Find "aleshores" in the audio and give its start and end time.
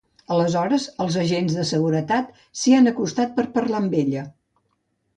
0.35-0.87